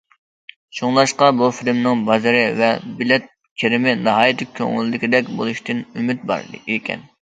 شۇڭلاشقا 0.77 1.27
بۇ 1.41 1.49
فىلىمنىڭ 1.57 2.01
بازىرى 2.09 2.41
ۋە 2.63 2.71
بېلەت 3.03 3.31
كىرىمى 3.37 3.97
ناھايىتى 4.09 4.51
كۆڭۈلدىكىدەك 4.59 5.35
بولۇشىدىن 5.41 5.89
ئۈمىد 5.93 6.31
بار 6.35 6.55
ئىكەن. 6.63 7.11